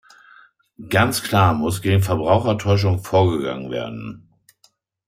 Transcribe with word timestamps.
Ganz 0.89 1.21
klar 1.21 1.53
muss 1.53 1.83
gegen 1.83 2.01
Verbrauchertäuschung 2.01 3.03
vorgegangen 3.03 3.69
werden. 3.69 4.27